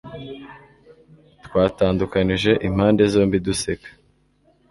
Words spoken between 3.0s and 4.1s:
zombi duseka /